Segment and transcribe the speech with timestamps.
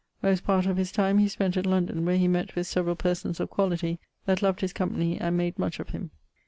[0.23, 3.39] Most part of his time he spent at London, where he mett with severall persons
[3.39, 6.09] of quality that loved his company, and made much of him.